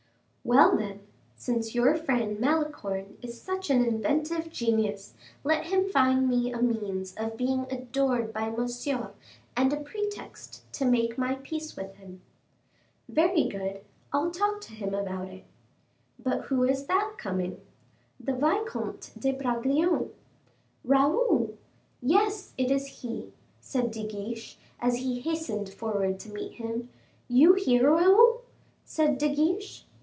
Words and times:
"Well, 0.43 0.75
then, 0.75 1.01
since 1.37 1.75
your 1.75 1.95
friend 1.95 2.39
Malicorne 2.39 3.15
is 3.21 3.39
such 3.39 3.69
an 3.69 3.85
inventive 3.85 4.51
genius, 4.51 5.13
let 5.43 5.67
him 5.67 5.87
find 5.87 6.27
me 6.27 6.51
a 6.51 6.59
means 6.61 7.13
of 7.15 7.37
being 7.37 7.67
adored 7.69 8.33
by 8.33 8.49
Monsieur, 8.49 9.11
and 9.55 9.71
a 9.71 9.77
pretext 9.79 10.65
to 10.73 10.83
make 10.83 11.15
my 11.17 11.35
peace 11.35 11.77
with 11.77 11.93
him." 11.97 12.21
"Very 13.07 13.43
good: 13.45 13.81
I'll 14.11 14.31
talk 14.31 14.61
to 14.61 14.73
him 14.73 14.95
about 14.95 15.27
it." 15.29 15.45
"But 16.17 16.45
who 16.45 16.63
is 16.63 16.85
that 16.87 17.13
coming?" 17.17 17.61
"The 18.19 18.33
Vicomte 18.33 19.11
de 19.17 19.33
Bragelonne." 19.33 20.09
"Raoul! 20.83 21.55
yes, 22.01 22.53
it 22.57 22.71
is 22.71 22.87
he," 23.01 23.31
said 23.61 23.91
De 23.91 24.05
Guiche, 24.05 24.57
as 24.81 24.97
he 24.97 25.21
hastened 25.21 25.69
forward 25.69 26.19
to 26.21 26.31
meet 26.33 26.53
him. 26.53 26.89
"You 27.29 27.53
here, 27.53 27.89
Raoul?" 27.91 28.41
said 28.83 29.19
De 29.19 29.33
Guiche. 29.33 29.85